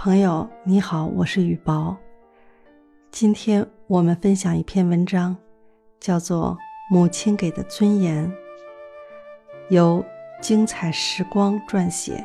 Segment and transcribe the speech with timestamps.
[0.00, 1.96] 朋友你好，我是雨薄。
[3.10, 5.36] 今天我们分享一篇文章，
[5.98, 6.56] 叫做
[6.94, 8.24] 《母亲给的尊严》，
[9.70, 10.04] 由
[10.40, 12.24] 精彩时光撰写。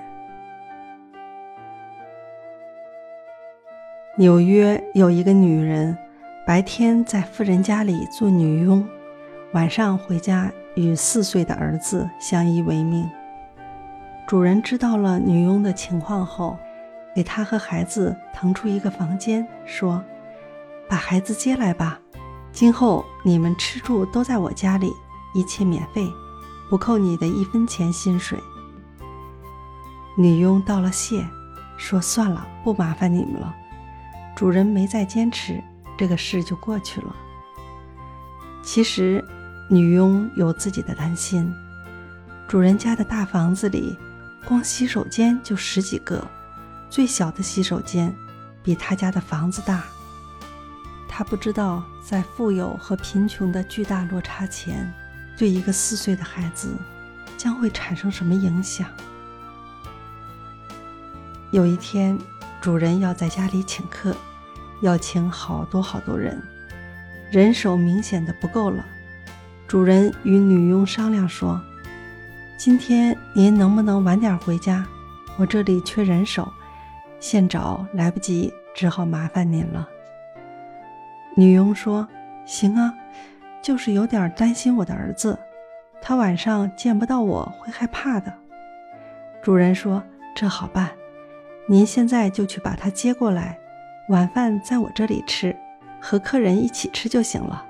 [4.19, 5.97] 纽约有一个女人，
[6.45, 8.87] 白天在富人家里做女佣，
[9.53, 13.09] 晚上回家与四岁的儿子相依为命。
[14.27, 16.55] 主人知道了女佣的情况后，
[17.15, 20.03] 给他和孩子腾出一个房间，说
[20.89, 21.99] ：“把孩子接来吧，
[22.51, 24.91] 今后你们吃住都在我家里，
[25.33, 26.07] 一切免费，
[26.69, 28.39] 不扣你的一分钱薪水。”
[30.17, 31.25] 女佣道了谢，
[31.77, 33.55] 说：“算了，不麻烦你们了。”
[34.35, 35.61] 主人没再坚持，
[35.97, 37.15] 这个事就过去了。
[38.63, 39.23] 其实，
[39.69, 41.53] 女佣有自己的担心，
[42.47, 43.97] 主人家的大房子里。
[44.45, 46.21] 光洗手间就十几个，
[46.93, 48.15] 最小的洗手间
[48.61, 49.83] 比他家的房子大。
[51.09, 54.93] 他不知道在富有和贫穷的巨大落差前，
[55.35, 56.77] 对一个四岁的孩子
[57.35, 58.87] 将会产生什么影响。
[61.49, 62.15] 有一天，
[62.61, 64.15] 主人要在家里请客，
[64.81, 66.39] 要请好多好多人，
[67.31, 68.85] 人手明显的不够了。
[69.67, 71.59] 主人与女佣商量说。
[72.55, 74.85] 今天您能不能晚点回家？
[75.37, 76.53] 我这里缺人手，
[77.23, 79.87] 现找来不及，只好麻烦您了。
[81.37, 82.05] 女佣说
[82.43, 82.93] ：“行啊，
[83.61, 85.39] 就是有点担心我的儿子，
[86.01, 88.33] 他晚上见不到我会害怕的。”
[89.41, 90.03] 主人说
[90.35, 90.91] ：“这好办，
[91.65, 93.57] 您现在就去把他接过来，
[94.09, 95.55] 晚饭在我这里吃，
[96.01, 97.65] 和客人一起吃就行了。”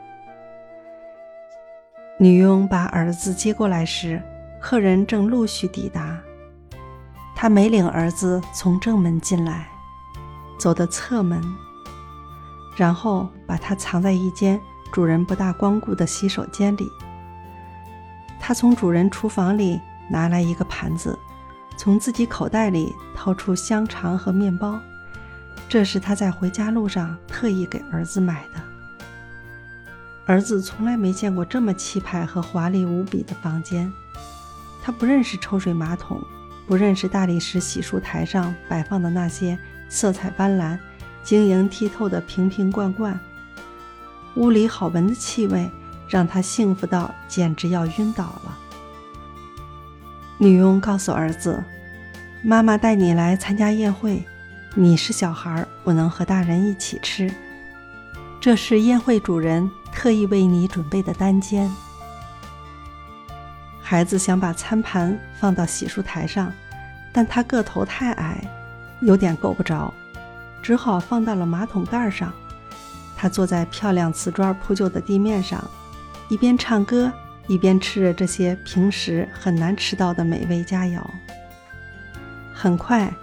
[2.17, 4.19] 女佣把儿子接过来时。
[4.59, 6.19] 客人正陆续抵达，
[7.35, 9.67] 他没领儿子从正门进来，
[10.57, 11.43] 走的侧门，
[12.75, 14.59] 然后把他藏在一间
[14.91, 16.89] 主人不大光顾的洗手间里。
[18.39, 19.79] 他从主人厨房里
[20.09, 21.17] 拿来一个盘子，
[21.77, 24.79] 从自己口袋里掏出香肠和面包，
[25.67, 28.61] 这是他在回家路上特意给儿子买的。
[30.25, 33.91] 儿子从来没见过这么气派和华丽无比的房间。
[34.81, 36.21] 他不认识抽水马桶，
[36.65, 39.57] 不认识大理石洗漱台上摆放的那些
[39.89, 40.77] 色彩斑斓、
[41.23, 43.19] 晶莹剔透的瓶瓶罐罐。
[44.35, 45.69] 屋里好闻的气味
[46.07, 48.57] 让他幸福到简直要晕倒了。
[50.37, 51.63] 女佣告诉儿子
[52.43, 54.23] ：“妈妈带你来参加宴会，
[54.73, 57.31] 你是小孩，不能和大人一起吃。
[58.41, 61.69] 这是宴会主人特意为你准备的单间。”
[63.93, 66.51] 孩子想把餐盘放到洗漱台上，
[67.11, 68.43] 但他个头太矮，
[69.01, 69.93] 有点够不着，
[70.63, 72.33] 只好放到了马桶盖上。
[73.15, 75.63] 他坐在漂亮瓷砖铺就的地面上，
[76.27, 77.13] 一边唱歌，
[77.45, 80.99] 一边吃着这些平时很难吃到的美味佳肴。
[82.51, 83.13] 很快，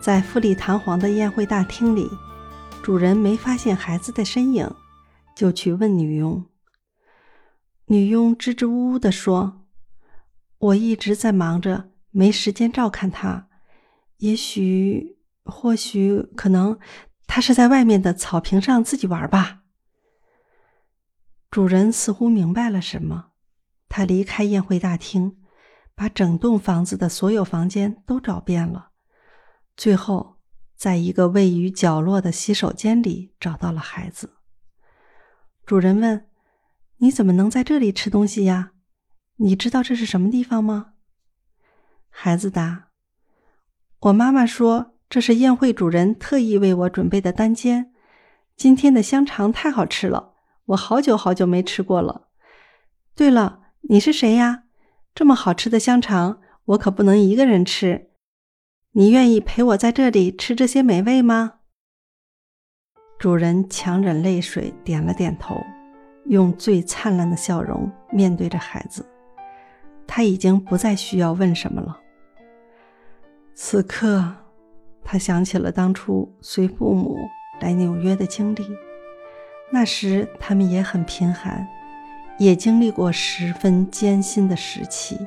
[0.00, 2.08] 在富丽堂皇的宴会大厅里，
[2.80, 4.70] 主人没发现孩子的身影，
[5.34, 6.44] 就去问女佣。
[7.86, 9.58] 女佣支支吾吾地说。
[10.62, 13.48] 我一直在忙着，没时间照看他。
[14.18, 16.78] 也许，或许，可能，
[17.26, 19.62] 他是在外面的草坪上自己玩吧。
[21.50, 23.32] 主人似乎明白了什么，
[23.88, 25.38] 他离开宴会大厅，
[25.96, 28.90] 把整栋房子的所有房间都找遍了，
[29.76, 30.36] 最后
[30.76, 34.36] 在一个位于角落的洗手间里找到了孩子。
[35.66, 36.28] 主人问
[36.98, 38.74] ：“你怎么能在这里吃东西呀？”
[39.42, 40.92] 你知道这是什么地方吗？
[42.08, 42.90] 孩子答
[44.02, 47.92] ：“我妈妈说这是宴会主人特意为我准备的单间。
[48.56, 50.34] 今天的香肠太好吃了，
[50.66, 52.28] 我好久好久没吃过了。
[53.16, 54.62] 对了，你是谁呀？
[55.12, 58.10] 这么好吃的香肠，我可不能一个人吃。
[58.92, 61.54] 你愿意陪我在这里吃这些美味吗？”
[63.18, 65.56] 主人强忍泪水，点了点头，
[66.26, 69.04] 用最灿烂的笑容面对着孩子。
[70.06, 71.98] 他已经不再需要问什么了。
[73.54, 74.24] 此刻，
[75.04, 77.18] 他想起了当初随父母
[77.60, 78.66] 来纽约的经历。
[79.70, 81.66] 那时他们也很贫寒，
[82.38, 85.18] 也经历过十分艰辛的时期。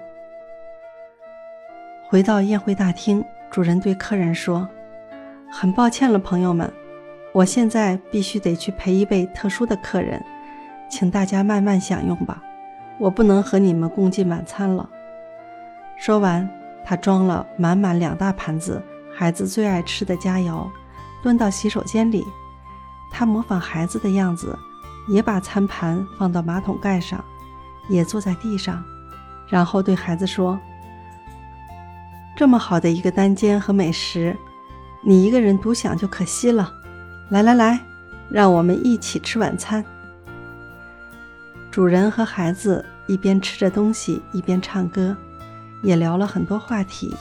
[2.08, 4.70] 回到宴会大厅，主人对客人说
[5.52, 6.72] ：“很抱歉了，朋友们，
[7.34, 10.24] 我现在必须得去陪一位特殊的客人，
[10.90, 12.44] 请大家慢慢享用吧。”
[13.00, 14.90] 我不能和你们共进晚餐了。
[15.98, 16.50] 说完，
[16.84, 18.82] 他装了满满两大盘子
[19.14, 20.68] 孩子最爱吃的佳肴，
[21.24, 22.26] 端到洗手间里。
[23.12, 24.58] 他模仿孩子的样子，
[25.08, 27.24] 也把餐盘放到马桶盖上，
[27.88, 28.84] 也坐在地上，
[29.48, 30.60] 然后对孩子说
[32.36, 34.36] ：“这么好的一个单间和美食，
[35.02, 36.74] 你一个人独享就可惜了。
[37.30, 37.80] 来来来，
[38.30, 39.84] 让我们一起吃晚餐。”
[41.76, 45.14] 主人和孩子一边吃着东西，一边唱歌，
[45.84, 47.14] 也聊了很多话题。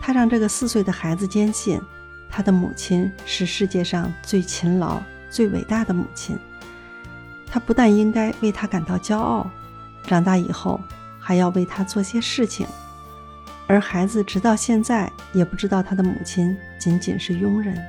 [0.00, 1.80] 他让这个四岁的孩子坚信。
[2.28, 6.36] 他的母亲是世界上最勤劳、最伟大的母亲。
[7.46, 9.48] 他不但应该为他感到骄傲，
[10.02, 10.80] 长大以后
[11.20, 12.66] 还要为他做些事情。
[13.68, 17.80] 而孩子直到现在也不知道他的母亲仅仅是佣人。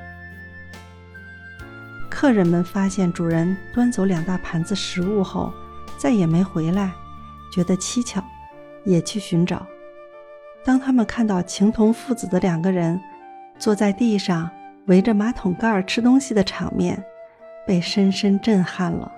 [2.18, 5.52] 客人们发现主人端走两大盘子食物后，
[5.98, 6.90] 再也没回来，
[7.52, 8.24] 觉得蹊跷，
[8.84, 9.66] 也去寻找。
[10.64, 12.98] 当他们看到情同父子的两个人，
[13.58, 14.50] 坐在地上
[14.86, 17.04] 围着马桶盖吃东西的场面，
[17.66, 19.12] 被深深震撼了。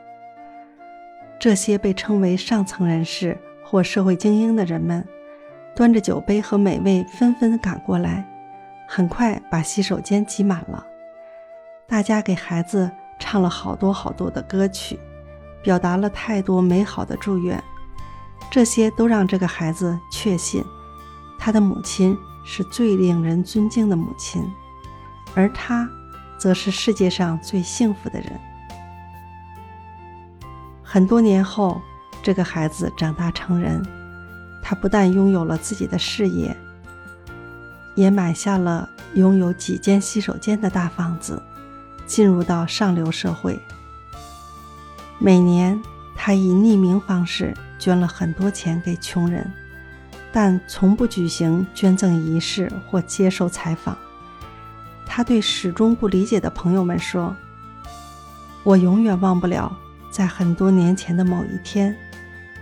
[1.38, 5.06] 这些被称为上层人士或社会精英的人们，
[5.76, 8.26] 端着酒杯和美味纷纷赶过来，
[8.88, 10.84] 很快把洗手间挤满了。
[11.88, 15.00] 大家给孩子唱了好多好多的歌曲，
[15.62, 17.60] 表达了太多美好的祝愿。
[18.50, 20.62] 这些都让这个孩子确信，
[21.38, 22.16] 他的母亲。
[22.50, 24.42] 是最令人尊敬的母亲，
[25.34, 25.86] 而他，
[26.38, 28.40] 则是世界上最幸福的人。
[30.82, 31.78] 很多年后，
[32.22, 33.84] 这个孩子长大成人，
[34.62, 36.56] 他不但拥有了自己的事业，
[37.94, 41.42] 也买下了拥有几间洗手间的大房子，
[42.08, 43.56] 进入到上流社会。
[45.18, 45.80] 每年，
[46.16, 49.48] 他以匿名方式捐了很多钱给穷人。
[50.30, 53.96] 但从不举行捐赠仪式或接受采访。
[55.06, 57.34] 他对始终不理解的朋友们说
[58.62, 59.74] ：“我永远忘不了，
[60.10, 61.96] 在很多年前的某一天，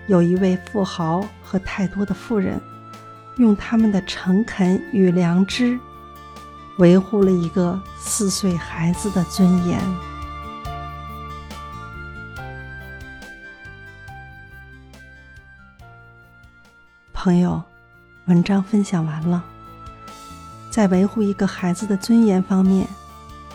[0.06, 2.60] 有一位富豪和太多的富人，
[3.36, 5.76] 用他们的诚恳与良知，
[6.78, 9.80] 维护了一个四岁孩子的尊严。”
[17.12, 17.62] 朋友，
[18.26, 19.42] 文章分享完了。
[20.70, 22.86] 在维护一个孩子的尊严方面，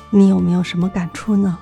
[0.10, 1.58] 你有没有什么感触呢？